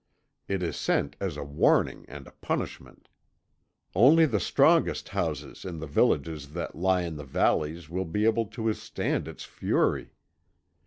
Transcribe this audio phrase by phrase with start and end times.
[0.47, 3.07] It is sent as a warning and a punishment.
[3.93, 8.47] Only the strongest houses in the villages that lie in the valleys will be able
[8.47, 10.15] to withstand its fury.